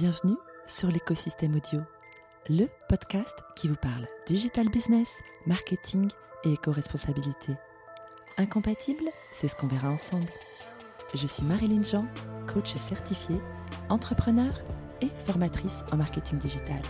Bienvenue 0.00 0.38
sur 0.66 0.88
l'écosystème 0.88 1.56
audio, 1.56 1.82
le 2.48 2.68
podcast 2.88 3.36
qui 3.54 3.68
vous 3.68 3.76
parle 3.76 4.08
digital 4.26 4.66
business, 4.70 5.18
marketing 5.44 6.08
et 6.42 6.54
éco-responsabilité. 6.54 7.52
Incompatible, 8.38 9.04
c'est 9.30 9.48
ce 9.48 9.54
qu'on 9.54 9.66
verra 9.66 9.90
ensemble. 9.90 10.24
Je 11.12 11.26
suis 11.26 11.42
Marilyn 11.44 11.82
Jean, 11.82 12.06
coach 12.50 12.74
certifiée, 12.76 13.42
entrepreneur 13.90 14.50
et 15.02 15.10
formatrice 15.26 15.80
en 15.92 15.98
marketing 15.98 16.38
digital. 16.38 16.80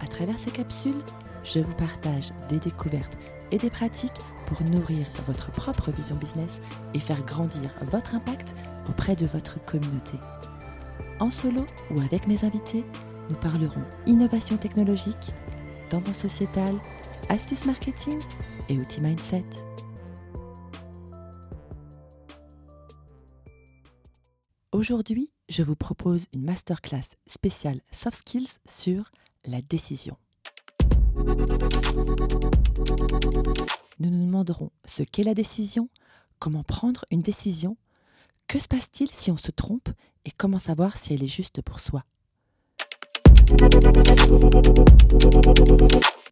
À 0.00 0.06
travers 0.06 0.38
ces 0.38 0.50
capsules, 0.50 1.04
je 1.44 1.58
vous 1.58 1.74
partage 1.74 2.30
des 2.48 2.58
découvertes 2.58 3.18
et 3.50 3.58
des 3.58 3.68
pratiques 3.68 4.22
pour 4.46 4.62
nourrir 4.62 5.06
votre 5.26 5.52
propre 5.52 5.90
vision 5.90 6.16
business 6.16 6.62
et 6.94 7.00
faire 7.00 7.22
grandir 7.26 7.70
votre 7.82 8.14
impact 8.14 8.54
auprès 8.88 9.14
de 9.14 9.26
votre 9.26 9.62
communauté. 9.66 10.16
En 11.20 11.30
solo 11.30 11.66
ou 11.90 12.00
avec 12.00 12.28
mes 12.28 12.44
invités, 12.44 12.84
nous 13.28 13.36
parlerons 13.36 13.82
innovation 14.06 14.56
technologique, 14.56 15.32
tendance 15.90 16.18
sociétale, 16.18 16.76
astuces 17.28 17.64
marketing 17.64 18.20
et 18.68 18.78
outils 18.78 19.00
mindset. 19.00 19.44
Aujourd'hui, 24.70 25.32
je 25.48 25.64
vous 25.64 25.74
propose 25.74 26.26
une 26.32 26.44
masterclass 26.44 27.16
spéciale 27.26 27.80
soft 27.90 28.18
skills 28.18 28.58
sur 28.68 29.10
la 29.44 29.60
décision. 29.60 30.16
Nous 33.98 34.10
nous 34.10 34.24
demanderons 34.24 34.70
ce 34.84 35.02
qu'est 35.02 35.24
la 35.24 35.34
décision, 35.34 35.88
comment 36.38 36.62
prendre 36.62 37.04
une 37.10 37.22
décision, 37.22 37.76
que 38.46 38.60
se 38.60 38.68
passe-t-il 38.68 39.10
si 39.10 39.32
on 39.32 39.36
se 39.36 39.50
trompe 39.50 39.88
et 40.28 40.30
comment 40.36 40.58
savoir 40.58 40.98
si 40.98 41.14
elle 41.14 41.22
est 41.22 41.26
juste 41.26 41.62
pour 41.62 41.80
soi? 41.80 42.04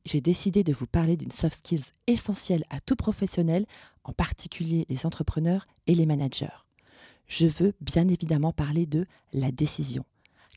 J'ai 0.05 0.21
décidé 0.21 0.63
de 0.65 0.75
vous 0.75 0.87
parler 0.87 1.17
d'une 1.17 1.31
soft 1.31 1.61
skills 1.61 1.93
essentielle 2.07 2.65
à 2.69 2.79
tout 2.81 2.95
professionnel, 2.95 3.65
en 4.05 4.13
particulier 4.13 4.85
les 4.91 5.07
entrepreneurs 5.07 5.67
et 5.87 5.95
les 5.95 6.05
managers. 6.05 6.59
Je 7.27 7.47
veux 7.47 7.73
bien 7.81 8.07
évidemment 8.09 8.53
parler 8.53 8.85
de 8.85 9.07
la 9.33 9.51
décision, 9.51 10.05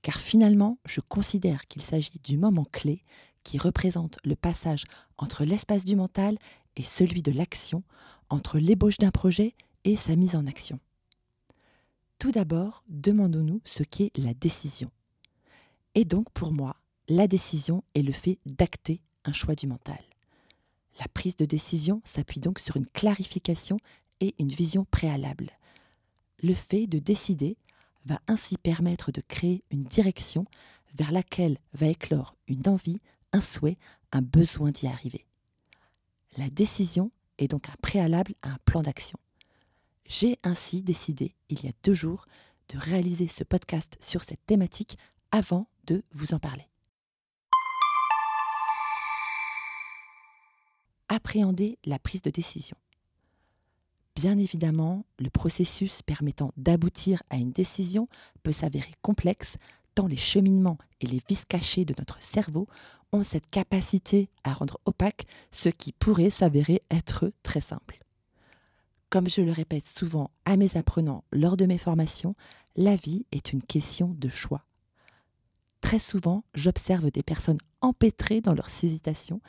car 0.01 0.19
finalement, 0.19 0.77
je 0.85 0.99
considère 0.99 1.65
qu'il 1.67 1.81
s'agit 1.81 2.19
du 2.21 2.37
moment 2.37 2.65
clé 2.69 3.03
qui 3.45 3.57
représente 3.57 4.19
le 4.25 4.35
passage 4.35 4.83
entre 5.17 5.45
l'espace 5.45 5.85
du 5.85 5.95
mental 5.95 6.37
et 6.75 6.83
celui 6.83 7.21
de 7.21 7.31
l'action, 7.31 7.83
entre 8.29 8.59
l'ébauche 8.59 8.97
d'un 8.97 9.11
projet 9.11 9.55
et 9.85 9.95
sa 9.95 10.17
mise 10.17 10.35
en 10.35 10.45
action. 10.45 10.81
Tout 12.19 12.31
d'abord, 12.33 12.83
demandons-nous 12.89 13.61
ce 13.63 13.81
qu'est 13.81 14.11
la 14.17 14.33
décision. 14.33 14.91
Et 15.95 16.03
donc 16.03 16.29
pour 16.31 16.51
moi, 16.51 16.75
la 17.07 17.29
décision 17.29 17.81
est 17.95 18.01
le 18.01 18.11
fait 18.11 18.39
d'acter 18.45 19.01
un 19.23 19.31
choix 19.31 19.55
du 19.55 19.67
mental. 19.67 19.99
La 20.99 21.07
prise 21.07 21.37
de 21.37 21.45
décision 21.45 22.01
s'appuie 22.03 22.41
donc 22.41 22.59
sur 22.59 22.75
une 22.75 22.87
clarification 22.87 23.77
et 24.19 24.35
une 24.37 24.49
vision 24.49 24.83
préalable. 24.83 25.49
Le 26.43 26.53
fait 26.53 26.87
de 26.87 26.99
décider 26.99 27.55
va 28.03 28.19
ainsi 28.27 28.57
permettre 28.57 29.13
de 29.13 29.21
créer 29.21 29.63
une 29.71 29.85
direction 29.85 30.43
vers 30.95 31.13
laquelle 31.13 31.57
va 31.71 31.87
éclore 31.87 32.35
une 32.49 32.67
envie, 32.67 32.99
un 33.31 33.41
souhait, 33.41 33.77
un 34.11 34.21
besoin 34.21 34.71
d'y 34.71 34.87
arriver. 34.87 35.25
La 36.35 36.49
décision 36.49 37.11
est 37.37 37.47
donc 37.47 37.69
un 37.69 37.75
préalable 37.81 38.35
à 38.41 38.49
un 38.49 38.57
plan 38.65 38.81
d'action. 38.81 39.17
J'ai 40.09 40.39
ainsi 40.41 40.81
décidé, 40.81 41.35
il 41.49 41.63
y 41.63 41.69
a 41.69 41.71
deux 41.83 41.93
jours, 41.93 42.25
de 42.69 42.79
réaliser 42.79 43.27
ce 43.27 43.43
podcast 43.43 43.95
sur 44.01 44.23
cette 44.23 44.43
thématique 44.47 44.97
avant 45.31 45.67
de 45.85 46.03
vous 46.11 46.33
en 46.33 46.39
parler. 46.39 46.67
Appréhender 51.09 51.77
la 51.85 51.99
prise 51.99 52.23
de 52.23 52.31
décision. 52.31 52.75
Bien 54.15 54.39
évidemment, 54.39 55.05
le 55.19 55.29
processus 55.29 56.01
permettant 56.01 56.51
d'aboutir 56.57 57.21
à 57.29 57.35
une 57.35 57.51
décision 57.51 58.09
peut 58.41 58.51
s'avérer 58.51 58.93
complexe 59.03 59.57
tant 59.93 60.07
les 60.07 60.17
cheminements 60.17 60.79
et 61.01 61.05
les 61.05 61.21
vis 61.29 61.45
cachés 61.45 61.85
de 61.85 61.93
notre 61.99 62.19
cerveau 62.19 62.67
ont 63.11 63.23
cette 63.23 63.49
capacité 63.51 64.29
à 64.43 64.53
rendre 64.53 64.79
opaque 64.85 65.27
ce 65.51 65.69
qui 65.69 65.91
pourrait 65.91 66.31
s'avérer 66.31 66.81
être 66.89 67.31
très 67.43 67.61
simple. 67.61 67.99
Comme 69.09 69.27
je 69.27 69.41
le 69.41 69.51
répète 69.51 69.87
souvent 69.87 70.29
à 70.45 70.55
mes 70.55 70.77
apprenants 70.77 71.23
lors 71.31 71.57
de 71.57 71.65
mes 71.65 71.79
formations, 71.79 72.35
la 72.75 72.95
vie 72.95 73.25
est 73.31 73.53
une 73.53 73.63
question 73.63 74.13
de 74.15 74.29
choix. 74.29 74.65
Très 75.81 75.97
souvent, 75.97 76.43
j'observe 76.53 77.09
des 77.09 77.23
personnes 77.23 77.57
empêtrées 77.81 78.41
dans 78.41 78.53
leurs 78.53 78.69
hésitations, 78.83 79.41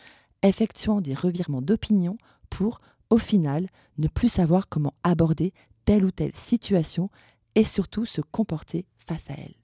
effectuant 0.42 1.02
des 1.02 1.12
revirements 1.12 1.60
d'opinion 1.60 2.16
pour, 2.48 2.80
au 3.10 3.18
final, 3.18 3.68
ne 3.98 4.08
plus 4.08 4.30
savoir 4.30 4.68
comment 4.68 4.94
aborder 5.02 5.52
telle 5.84 6.06
ou 6.06 6.10
telle 6.10 6.34
situation 6.34 7.10
et 7.54 7.64
surtout 7.64 8.06
se 8.06 8.22
comporter 8.22 8.86
face 9.06 9.28
à 9.28 9.34
elle. 9.34 9.56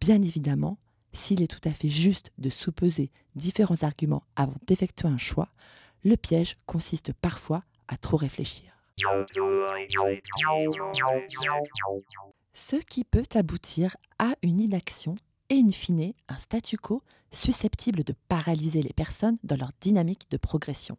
Bien 0.00 0.20
évidemment, 0.20 0.76
s'il 1.14 1.40
est 1.40 1.46
tout 1.46 1.66
à 1.66 1.72
fait 1.72 1.88
juste 1.88 2.32
de 2.36 2.50
sous-peser 2.50 3.10
différents 3.34 3.82
arguments 3.82 4.24
avant 4.36 4.56
d'effectuer 4.66 5.08
un 5.08 5.18
choix, 5.18 5.48
le 6.04 6.16
piège 6.16 6.58
consiste 6.66 7.14
parfois 7.14 7.64
à 7.88 7.96
trop 7.96 8.18
réfléchir. 8.18 8.79
Ce 12.52 12.76
qui 12.76 13.04
peut 13.04 13.22
aboutir 13.34 13.96
à 14.18 14.34
une 14.42 14.60
inaction 14.60 15.14
et 15.48 15.56
in 15.56 15.70
fine 15.70 16.12
un 16.28 16.38
statu 16.38 16.76
quo 16.76 17.02
susceptible 17.32 18.04
de 18.04 18.14
paralyser 18.28 18.82
les 18.82 18.92
personnes 18.92 19.38
dans 19.44 19.56
leur 19.56 19.70
dynamique 19.80 20.30
de 20.30 20.36
progression. 20.36 20.98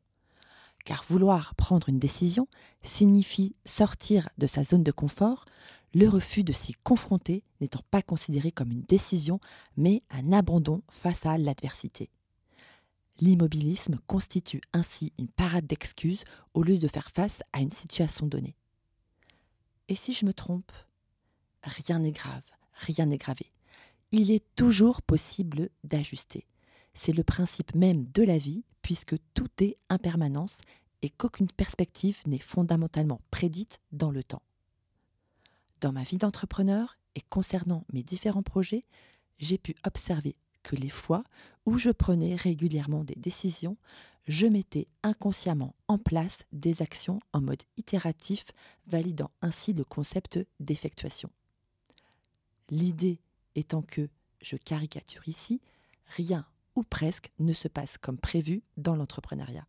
Car 0.85 1.03
vouloir 1.07 1.53
prendre 1.55 1.89
une 1.89 1.99
décision 1.99 2.47
signifie 2.83 3.55
sortir 3.65 4.29
de 4.37 4.47
sa 4.47 4.63
zone 4.63 4.83
de 4.83 4.91
confort, 4.91 5.45
le 5.93 6.07
refus 6.07 6.43
de 6.43 6.53
s'y 6.53 6.73
confronter 6.83 7.43
n'étant 7.59 7.81
pas 7.91 8.01
considéré 8.01 8.51
comme 8.51 8.71
une 8.71 8.83
décision, 8.83 9.39
mais 9.77 10.03
un 10.09 10.31
abandon 10.31 10.81
face 10.89 11.25
à 11.25 11.37
l'adversité. 11.37 12.09
L'immobilisme 13.21 13.99
constitue 14.07 14.61
ainsi 14.73 15.13
une 15.19 15.29
parade 15.29 15.67
d'excuses 15.67 16.23
au 16.55 16.63
lieu 16.63 16.79
de 16.79 16.87
faire 16.87 17.11
face 17.11 17.43
à 17.53 17.61
une 17.61 17.71
situation 17.71 18.25
donnée. 18.25 18.55
Et 19.87 19.95
si 19.95 20.13
je 20.13 20.25
me 20.25 20.33
trompe 20.33 20.71
Rien 21.63 21.99
n'est 21.99 22.11
grave, 22.11 22.41
rien 22.73 23.05
n'est 23.05 23.19
gravé. 23.19 23.51
Il 24.11 24.31
est 24.31 24.43
toujours 24.55 25.03
possible 25.03 25.69
d'ajuster. 25.83 26.47
C'est 26.95 27.13
le 27.13 27.23
principe 27.23 27.75
même 27.75 28.05
de 28.11 28.23
la 28.23 28.39
vie, 28.39 28.65
puisque 28.81 29.15
tout 29.35 29.49
est 29.59 29.77
impermanence 29.89 30.57
et 31.03 31.11
qu'aucune 31.11 31.51
perspective 31.51 32.17
n'est 32.25 32.39
fondamentalement 32.39 33.21
prédite 33.29 33.79
dans 33.91 34.09
le 34.09 34.23
temps. 34.23 34.41
Dans 35.79 35.91
ma 35.91 36.03
vie 36.03 36.17
d'entrepreneur 36.17 36.97
et 37.15 37.21
concernant 37.21 37.85
mes 37.93 38.03
différents 38.03 38.43
projets, 38.43 38.85
j'ai 39.37 39.59
pu 39.59 39.75
observer 39.85 40.35
que 40.63 40.75
les 40.75 40.89
fois 40.89 41.23
où 41.65 41.77
je 41.77 41.89
prenais 41.89 42.35
régulièrement 42.35 43.03
des 43.03 43.15
décisions, 43.15 43.77
je 44.27 44.47
mettais 44.47 44.87
inconsciemment 45.03 45.75
en 45.87 45.97
place 45.97 46.43
des 46.51 46.81
actions 46.81 47.19
en 47.33 47.41
mode 47.41 47.63
itératif, 47.77 48.45
validant 48.87 49.31
ainsi 49.41 49.73
le 49.73 49.83
concept 49.83 50.39
d'effectuation. 50.59 51.29
L'idée 52.69 53.19
étant 53.55 53.81
que, 53.81 54.09
je 54.41 54.55
caricature 54.55 55.27
ici, 55.27 55.61
rien 56.07 56.45
ou 56.75 56.83
presque 56.83 57.31
ne 57.39 57.53
se 57.53 57.67
passe 57.67 57.97
comme 57.97 58.17
prévu 58.17 58.63
dans 58.77 58.95
l'entrepreneuriat. 58.95 59.67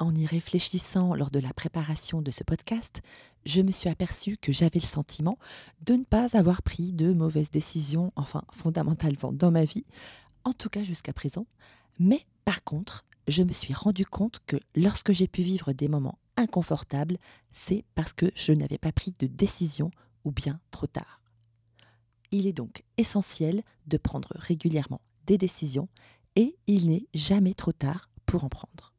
En 0.00 0.14
y 0.14 0.24
réfléchissant 0.24 1.14
lors 1.14 1.30
de 1.30 1.38
la 1.38 1.52
préparation 1.52 2.22
de 2.22 2.30
ce 2.30 2.42
podcast, 2.42 3.02
je 3.44 3.60
me 3.60 3.70
suis 3.70 3.90
aperçue 3.90 4.38
que 4.38 4.50
j'avais 4.50 4.80
le 4.80 4.86
sentiment 4.86 5.38
de 5.82 5.92
ne 5.92 6.04
pas 6.04 6.38
avoir 6.38 6.62
pris 6.62 6.92
de 6.92 7.12
mauvaises 7.12 7.50
décisions, 7.50 8.10
enfin 8.16 8.42
fondamentalement 8.50 9.30
dans 9.30 9.50
ma 9.50 9.66
vie, 9.66 9.84
en 10.44 10.54
tout 10.54 10.70
cas 10.70 10.84
jusqu'à 10.84 11.12
présent. 11.12 11.46
Mais 11.98 12.24
par 12.46 12.64
contre, 12.64 13.04
je 13.28 13.42
me 13.42 13.52
suis 13.52 13.74
rendu 13.74 14.06
compte 14.06 14.40
que 14.46 14.56
lorsque 14.74 15.12
j'ai 15.12 15.28
pu 15.28 15.42
vivre 15.42 15.74
des 15.74 15.88
moments 15.88 16.18
inconfortables, 16.38 17.18
c'est 17.50 17.84
parce 17.94 18.14
que 18.14 18.32
je 18.34 18.52
n'avais 18.52 18.78
pas 18.78 18.92
pris 18.92 19.12
de 19.18 19.26
décision 19.26 19.90
ou 20.24 20.32
bien 20.32 20.60
trop 20.70 20.86
tard. 20.86 21.20
Il 22.30 22.46
est 22.46 22.54
donc 22.54 22.84
essentiel 22.96 23.62
de 23.86 23.98
prendre 23.98 24.30
régulièrement 24.34 25.02
des 25.26 25.36
décisions 25.36 25.90
et 26.36 26.56
il 26.66 26.88
n'est 26.88 27.06
jamais 27.12 27.52
trop 27.52 27.72
tard 27.72 28.08
pour 28.24 28.44
en 28.44 28.48
prendre 28.48 28.94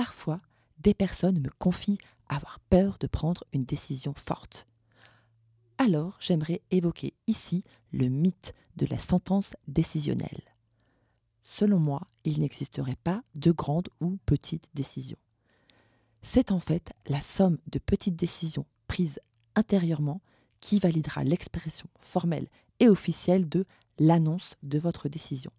parfois, 0.00 0.40
des 0.78 0.94
personnes 0.94 1.40
me 1.40 1.50
confient 1.58 1.98
avoir 2.30 2.58
peur 2.70 2.96
de 2.98 3.06
prendre 3.06 3.44
une 3.52 3.66
décision 3.66 4.14
forte. 4.14 4.66
Alors, 5.76 6.16
j'aimerais 6.20 6.62
évoquer 6.70 7.12
ici 7.26 7.64
le 7.92 8.08
mythe 8.08 8.54
de 8.76 8.86
la 8.86 8.98
sentence 8.98 9.54
décisionnelle. 9.68 10.40
Selon 11.42 11.78
moi, 11.78 12.08
il 12.24 12.40
n'existerait 12.40 12.96
pas 13.04 13.22
de 13.34 13.50
grandes 13.50 13.90
ou 14.00 14.16
petites 14.24 14.70
décisions. 14.72 15.18
C'est 16.22 16.50
en 16.50 16.60
fait 16.60 16.94
la 17.06 17.20
somme 17.20 17.58
de 17.70 17.78
petites 17.78 18.16
décisions 18.16 18.64
prises 18.86 19.20
intérieurement 19.54 20.22
qui 20.60 20.78
validera 20.78 21.24
l'expression 21.24 21.90
formelle 21.98 22.48
et 22.78 22.88
officielle 22.88 23.50
de 23.50 23.66
l'annonce 23.98 24.56
de 24.62 24.78
votre 24.78 25.10
décision. 25.10 25.52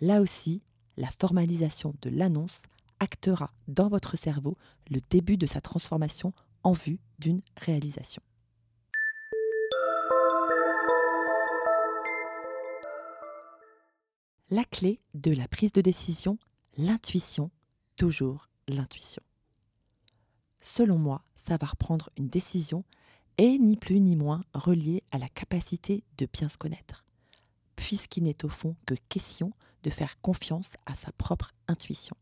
Là 0.00 0.22
aussi, 0.22 0.62
la 0.96 1.10
formalisation 1.10 1.94
de 2.00 2.08
l'annonce 2.08 2.62
actera 3.00 3.52
dans 3.68 3.88
votre 3.88 4.16
cerveau 4.16 4.56
le 4.90 5.00
début 5.10 5.36
de 5.36 5.46
sa 5.46 5.60
transformation 5.60 6.32
en 6.62 6.72
vue 6.72 7.00
d'une 7.18 7.42
réalisation. 7.56 8.22
La 14.50 14.64
clé 14.64 15.00
de 15.14 15.32
la 15.32 15.48
prise 15.48 15.72
de 15.72 15.80
décision, 15.80 16.38
l'intuition, 16.76 17.50
toujours 17.96 18.48
l'intuition. 18.68 19.22
Selon 20.60 20.98
moi, 20.98 21.24
savoir 21.34 21.76
prendre 21.76 22.10
une 22.16 22.28
décision 22.28 22.84
est 23.38 23.58
ni 23.58 23.76
plus 23.76 24.00
ni 24.00 24.16
moins 24.16 24.42
relié 24.54 25.02
à 25.10 25.18
la 25.18 25.28
capacité 25.28 26.04
de 26.18 26.26
bien 26.32 26.48
se 26.48 26.58
connaître, 26.58 27.04
puisqu'il 27.74 28.22
n'est 28.22 28.44
au 28.44 28.48
fond 28.48 28.76
que 28.86 28.94
question 29.08 29.52
de 29.82 29.90
faire 29.90 30.20
confiance 30.20 30.76
à 30.86 30.94
sa 30.94 31.12
propre 31.12 31.52
intuition, 31.68 32.16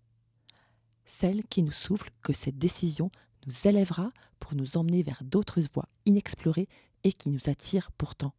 celle 1.07 1.45
qui 1.45 1.63
nous 1.63 1.73
souffle 1.73 2.11
que 2.23 2.33
cette 2.33 2.59
décision 2.59 3.11
nous 3.47 3.69
élèvera 3.69 4.13
pour 4.41 4.55
nous 4.55 4.77
emmener 4.77 5.03
vers 5.03 5.23
d'autres 5.23 5.61
voies 5.73 5.89
inexplorées 6.07 6.69
et 7.03 7.13
qui 7.13 7.31
nous 7.31 7.49
attirent 7.49 7.93
pourtant, 7.93 8.35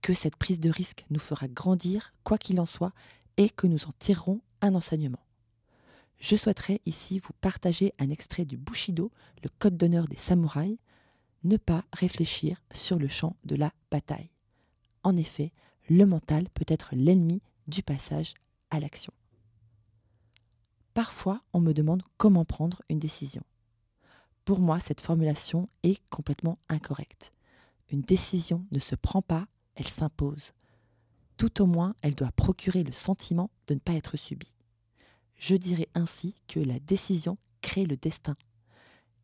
que 0.00 0.14
cette 0.14 0.36
prise 0.36 0.60
de 0.60 0.70
risque 0.70 1.04
nous 1.10 1.20
fera 1.20 1.48
grandir 1.48 2.12
quoi 2.24 2.38
qu'il 2.38 2.60
en 2.60 2.66
soit 2.66 2.92
et 3.36 3.50
que 3.50 3.66
nous 3.66 3.84
en 3.86 3.92
tirerons 3.98 4.40
un 4.60 4.74
enseignement. 4.74 5.24
Je 6.18 6.36
souhaiterais 6.36 6.80
ici 6.86 7.18
vous 7.18 7.32
partager 7.40 7.92
un 7.98 8.10
extrait 8.10 8.44
du 8.44 8.56
Bushido, 8.56 9.10
le 9.42 9.50
code 9.58 9.76
d'honneur 9.76 10.06
des 10.06 10.16
samouraïs, 10.16 10.78
ne 11.42 11.56
pas 11.56 11.84
réfléchir 11.92 12.62
sur 12.72 12.98
le 12.98 13.08
champ 13.08 13.36
de 13.44 13.56
la 13.56 13.72
bataille. 13.90 14.30
En 15.02 15.16
effet, 15.16 15.52
le 15.88 16.06
mental 16.06 16.48
peut 16.54 16.64
être 16.68 16.90
l'ennemi 16.92 17.42
du 17.66 17.82
passage 17.82 18.34
à 18.70 18.78
l'action. 18.78 19.12
Parfois, 20.94 21.40
on 21.52 21.60
me 21.60 21.72
demande 21.72 22.02
comment 22.18 22.44
prendre 22.44 22.82
une 22.88 22.98
décision. 22.98 23.42
Pour 24.44 24.60
moi, 24.60 24.80
cette 24.80 25.00
formulation 25.00 25.68
est 25.82 26.02
complètement 26.10 26.58
incorrecte. 26.68 27.32
Une 27.90 28.02
décision 28.02 28.66
ne 28.72 28.78
se 28.78 28.94
prend 28.94 29.22
pas, 29.22 29.46
elle 29.74 29.88
s'impose. 29.88 30.52
Tout 31.36 31.62
au 31.62 31.66
moins, 31.66 31.94
elle 32.02 32.14
doit 32.14 32.32
procurer 32.32 32.82
le 32.82 32.92
sentiment 32.92 33.50
de 33.68 33.74
ne 33.74 33.78
pas 33.78 33.94
être 33.94 34.16
subie. 34.16 34.54
Je 35.36 35.54
dirais 35.54 35.88
ainsi 35.94 36.34
que 36.46 36.60
la 36.60 36.78
décision 36.78 37.38
crée 37.62 37.84
le 37.84 37.96
destin. 37.96 38.36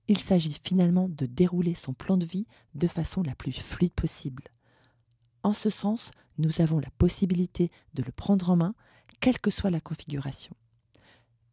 Il 0.08 0.18
s'agit 0.18 0.56
finalement 0.64 1.08
de 1.08 1.26
dérouler 1.26 1.74
son 1.74 1.92
plan 1.92 2.16
de 2.16 2.24
vie 2.24 2.46
de 2.74 2.88
façon 2.88 3.22
la 3.22 3.34
plus 3.34 3.52
fluide 3.52 3.92
possible. 3.92 4.44
En 5.42 5.52
ce 5.52 5.70
sens, 5.70 6.12
nous 6.38 6.60
avons 6.60 6.78
la 6.78 6.90
possibilité 6.98 7.70
de 7.94 8.02
le 8.02 8.12
prendre 8.12 8.50
en 8.50 8.56
main, 8.56 8.74
quelle 9.20 9.38
que 9.38 9.50
soit 9.50 9.70
la 9.70 9.80
configuration. 9.80 10.54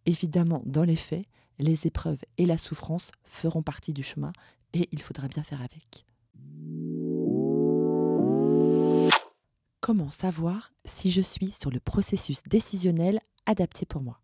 Évidemment, 0.06 0.62
dans 0.66 0.84
les 0.84 0.96
faits, 0.96 1.26
les 1.60 1.88
épreuves 1.88 2.24
et 2.38 2.46
la 2.46 2.58
souffrance 2.58 3.12
feront 3.24 3.64
partie 3.64 3.94
du 3.94 4.04
chemin 4.04 4.34
et 4.74 4.88
il 4.92 5.02
faudra 5.02 5.28
bien 5.28 5.44
faire 5.44 5.62
avec. 5.62 6.06
Comment 9.80 10.10
savoir 10.10 10.74
si 10.84 11.12
je 11.12 11.22
suis 11.22 11.52
sur 11.52 11.70
le 11.70 11.80
processus 11.80 12.42
décisionnel 12.44 13.20
adapté 13.46 13.86
pour 13.86 14.02
moi? 14.02 14.20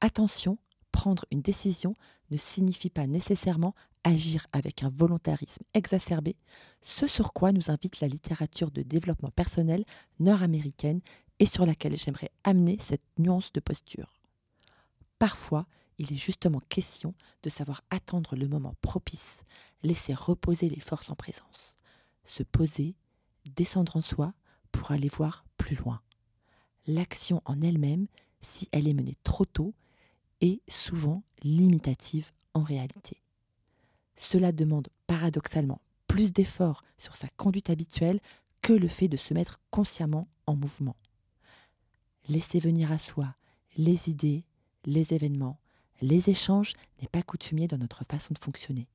Attention, 0.00 0.58
prendre 0.90 1.24
une 1.30 1.40
décision 1.40 1.94
ne 2.30 2.36
signifie 2.36 2.90
pas 2.90 3.06
nécessairement 3.06 3.74
agir 4.04 4.46
avec 4.52 4.82
un 4.82 4.90
volontarisme 4.90 5.64
exacerbé, 5.74 6.36
ce 6.82 7.06
sur 7.06 7.32
quoi 7.32 7.52
nous 7.52 7.70
invite 7.70 8.00
la 8.00 8.08
littérature 8.08 8.70
de 8.70 8.82
développement 8.82 9.30
personnel 9.30 9.84
nord-américaine 10.18 11.00
et 11.38 11.46
sur 11.46 11.66
laquelle 11.66 11.96
j'aimerais 11.96 12.30
amener 12.44 12.76
cette 12.80 13.06
nuance 13.18 13.52
de 13.52 13.60
posture. 13.60 14.21
Parfois, 15.22 15.68
il 15.98 16.12
est 16.12 16.16
justement 16.16 16.58
question 16.68 17.14
de 17.44 17.48
savoir 17.48 17.84
attendre 17.90 18.34
le 18.34 18.48
moment 18.48 18.74
propice, 18.80 19.44
laisser 19.84 20.14
reposer 20.14 20.68
les 20.68 20.80
forces 20.80 21.10
en 21.10 21.14
présence, 21.14 21.76
se 22.24 22.42
poser, 22.42 22.96
descendre 23.54 23.96
en 23.96 24.00
soi 24.00 24.34
pour 24.72 24.90
aller 24.90 25.08
voir 25.08 25.44
plus 25.58 25.76
loin. 25.76 26.02
L'action 26.88 27.40
en 27.44 27.62
elle-même, 27.62 28.08
si 28.40 28.68
elle 28.72 28.88
est 28.88 28.94
menée 28.94 29.14
trop 29.22 29.44
tôt, 29.44 29.74
est 30.40 30.60
souvent 30.68 31.22
limitative 31.44 32.32
en 32.52 32.64
réalité. 32.64 33.22
Cela 34.16 34.50
demande 34.50 34.88
paradoxalement 35.06 35.80
plus 36.08 36.32
d'efforts 36.32 36.82
sur 36.98 37.14
sa 37.14 37.28
conduite 37.36 37.70
habituelle 37.70 38.18
que 38.60 38.72
le 38.72 38.88
fait 38.88 39.06
de 39.06 39.16
se 39.16 39.34
mettre 39.34 39.60
consciemment 39.70 40.26
en 40.48 40.56
mouvement. 40.56 40.96
Laisser 42.28 42.58
venir 42.58 42.90
à 42.90 42.98
soi 42.98 43.36
les 43.76 44.10
idées, 44.10 44.44
les 44.84 45.14
événements, 45.14 45.58
les 46.00 46.30
échanges 46.30 46.74
n'est 47.00 47.08
pas 47.08 47.22
coutumier 47.22 47.68
dans 47.68 47.78
notre 47.78 48.04
façon 48.04 48.34
de 48.34 48.38
fonctionner. 48.38 48.88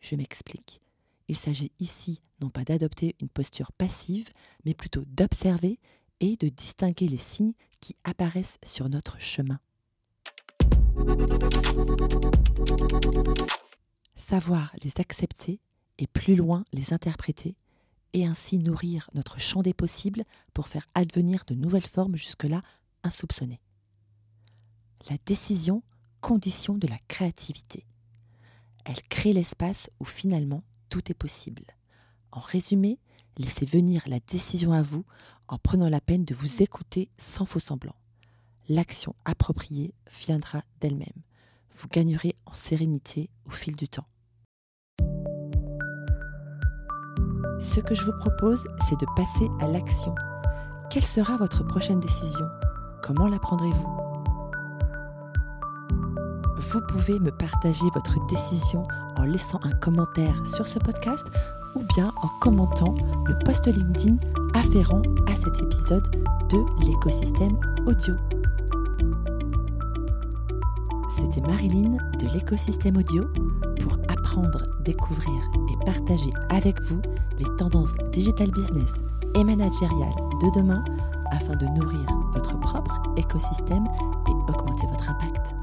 Je 0.00 0.14
m'explique. 0.16 0.80
Il 1.28 1.36
s'agit 1.36 1.72
ici 1.80 2.20
non 2.40 2.50
pas 2.50 2.64
d'adopter 2.64 3.16
une 3.20 3.28
posture 3.28 3.72
passive, 3.72 4.28
mais 4.64 4.74
plutôt 4.74 5.04
d'observer 5.06 5.78
et 6.20 6.36
de 6.36 6.48
distinguer 6.48 7.08
les 7.08 7.18
signes 7.18 7.54
qui 7.80 7.96
apparaissent 8.04 8.58
sur 8.64 8.88
notre 8.88 9.18
chemin. 9.20 9.58
Savoir 14.14 14.74
les 14.82 14.92
accepter 14.98 15.60
et 15.98 16.06
plus 16.06 16.34
loin 16.34 16.64
les 16.72 16.92
interpréter 16.92 17.56
et 18.12 18.26
ainsi 18.26 18.58
nourrir 18.58 19.10
notre 19.14 19.40
champ 19.40 19.62
des 19.62 19.74
possibles 19.74 20.24
pour 20.52 20.68
faire 20.68 20.86
advenir 20.94 21.44
de 21.46 21.54
nouvelles 21.54 21.86
formes 21.86 22.16
jusque-là 22.16 22.62
insoupçonnées. 23.02 23.60
La 25.10 25.16
décision, 25.26 25.82
condition 26.20 26.74
de 26.74 26.86
la 26.86 26.98
créativité. 27.08 27.84
Elle 28.84 29.02
crée 29.08 29.32
l'espace 29.32 29.90
où 30.00 30.04
finalement 30.04 30.62
tout 30.88 31.10
est 31.10 31.18
possible. 31.18 31.64
En 32.32 32.40
résumé, 32.40 32.98
laissez 33.38 33.66
venir 33.66 34.02
la 34.06 34.20
décision 34.20 34.72
à 34.72 34.82
vous 34.82 35.04
en 35.48 35.58
prenant 35.58 35.88
la 35.88 36.00
peine 36.00 36.24
de 36.24 36.34
vous 36.34 36.62
écouter 36.62 37.10
sans 37.18 37.44
faux 37.44 37.60
semblant 37.60 37.94
l'action 38.68 39.14
appropriée 39.24 39.94
viendra 40.10 40.62
d'elle-même. 40.80 41.22
Vous 41.76 41.88
gagnerez 41.88 42.34
en 42.46 42.54
sérénité 42.54 43.30
au 43.46 43.50
fil 43.50 43.76
du 43.76 43.88
temps. 43.88 44.06
Ce 47.60 47.80
que 47.80 47.94
je 47.94 48.04
vous 48.04 48.16
propose, 48.18 48.66
c'est 48.88 48.98
de 49.00 49.06
passer 49.16 49.48
à 49.60 49.68
l'action. 49.68 50.14
Quelle 50.90 51.04
sera 51.04 51.36
votre 51.36 51.64
prochaine 51.64 52.00
décision? 52.00 52.46
Comment 53.02 53.28
la 53.28 53.38
prendrez-vous? 53.38 54.03
Vous 56.70 56.80
pouvez 56.80 57.18
me 57.20 57.30
partager 57.30 57.84
votre 57.94 58.14
décision 58.26 58.86
en 59.16 59.24
laissant 59.24 59.60
un 59.62 59.72
commentaire 59.72 60.46
sur 60.46 60.66
ce 60.66 60.78
podcast 60.78 61.24
ou 61.74 61.82
bien 61.94 62.12
en 62.22 62.28
commentant 62.40 62.94
le 63.26 63.38
post 63.44 63.66
LinkedIn 63.66 64.16
afférent 64.54 65.02
à 65.26 65.36
cet 65.36 65.60
épisode 65.60 66.04
de 66.50 66.84
l'écosystème 66.84 67.58
audio. 67.86 68.14
C'était 71.10 71.40
Marilyn 71.42 71.96
de 72.18 72.32
l'écosystème 72.32 72.96
audio 72.96 73.24
pour 73.80 73.96
apprendre, 74.08 74.64
découvrir 74.84 75.50
et 75.72 75.84
partager 75.84 76.32
avec 76.50 76.80
vous 76.82 77.00
les 77.38 77.56
tendances 77.56 77.94
digital 78.12 78.50
business 78.50 78.94
et 79.36 79.44
managériales 79.44 80.14
de 80.42 80.60
demain 80.60 80.84
afin 81.30 81.54
de 81.56 81.66
nourrir 81.66 82.06
votre 82.32 82.58
propre 82.60 83.02
écosystème 83.16 83.86
et 84.28 84.52
augmenter 84.52 84.86
votre 84.86 85.10
impact. 85.10 85.54